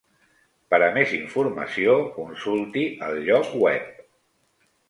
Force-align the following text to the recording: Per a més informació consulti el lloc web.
Per 0.73 0.77
a 0.85 0.87
més 0.95 1.11
informació 1.17 1.97
consulti 2.17 2.89
el 3.09 3.23
lloc 3.29 3.55
web. 3.67 4.05